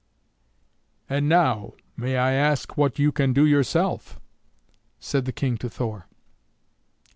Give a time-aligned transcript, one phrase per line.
[1.07, 4.19] "And now may I ask what you can do yourself?"
[4.99, 6.07] said the King to Thor.